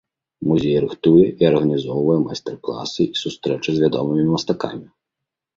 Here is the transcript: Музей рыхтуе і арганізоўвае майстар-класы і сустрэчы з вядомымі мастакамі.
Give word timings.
Музей 0.51 0.77
рыхтуе 0.85 1.25
і 1.43 1.49
арганізоўвае 1.49 2.17
майстар-класы 2.25 3.01
і 3.05 3.15
сустрэчы 3.25 3.69
з 3.77 3.85
вядомымі 3.85 4.27
мастакамі. 4.33 4.87